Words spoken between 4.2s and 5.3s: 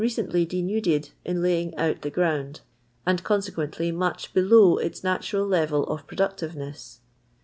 below its n.ir